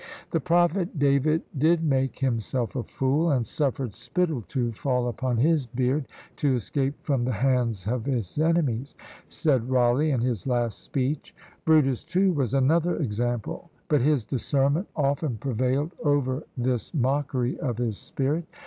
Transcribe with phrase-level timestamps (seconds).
[0.31, 5.67] "The prophet David did make himself a fool, and suffered spittle to fall upon his
[5.67, 8.95] beard, to escape from the hands of his enemies,"
[9.27, 11.35] said Rawleigh in his last speech.
[11.65, 13.69] Brutus, too, was another example.
[13.89, 18.45] But his discernment often prevailed over this mockery of his spirit.